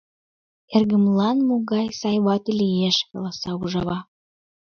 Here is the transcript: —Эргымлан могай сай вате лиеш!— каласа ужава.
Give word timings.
—Эргымлан 0.75 1.37
могай 1.47 1.87
сай 1.99 2.17
вате 2.25 2.51
лиеш!— 2.59 2.97
каласа 3.09 3.51
ужава. 3.61 3.99